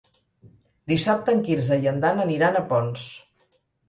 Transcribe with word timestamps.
Dissabte 0.91 1.35
en 1.37 1.43
Quirze 1.47 1.77
i 1.83 1.89
en 1.91 1.99
Dan 2.05 2.21
aniran 2.23 2.57
a 2.57 2.65
Ponts. 2.73 3.05